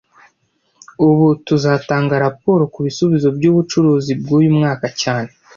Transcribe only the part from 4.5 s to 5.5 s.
mwaka cyane